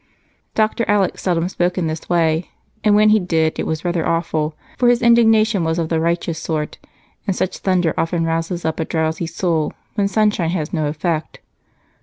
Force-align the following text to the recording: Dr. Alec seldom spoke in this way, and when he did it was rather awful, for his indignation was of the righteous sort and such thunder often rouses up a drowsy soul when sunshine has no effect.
Dr. 0.55 0.83
Alec 0.87 1.19
seldom 1.19 1.47
spoke 1.47 1.77
in 1.77 1.85
this 1.85 2.09
way, 2.09 2.49
and 2.83 2.95
when 2.95 3.09
he 3.09 3.19
did 3.19 3.59
it 3.59 3.67
was 3.67 3.85
rather 3.85 4.03
awful, 4.07 4.55
for 4.79 4.89
his 4.89 4.99
indignation 5.03 5.63
was 5.63 5.77
of 5.77 5.89
the 5.89 5.99
righteous 5.99 6.39
sort 6.39 6.79
and 7.27 7.35
such 7.35 7.59
thunder 7.59 7.93
often 7.99 8.25
rouses 8.25 8.65
up 8.65 8.79
a 8.79 8.85
drowsy 8.85 9.27
soul 9.27 9.73
when 9.93 10.07
sunshine 10.07 10.49
has 10.49 10.73
no 10.73 10.87
effect. 10.87 11.39